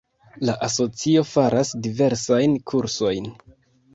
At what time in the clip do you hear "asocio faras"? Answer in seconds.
0.67-1.73